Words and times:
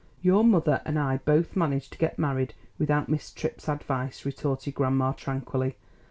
"Your 0.23 0.43
mother 0.43 0.81
and 0.83 0.97
I 0.97 1.17
both 1.17 1.55
managed 1.55 1.91
to 1.91 1.99
get 1.99 2.17
married 2.17 2.55
without 2.79 3.07
Miss 3.07 3.29
Fripp's 3.29 3.69
advice," 3.69 4.25
retorted 4.25 4.73
grandma 4.73 5.11
tranquilly. 5.11 5.77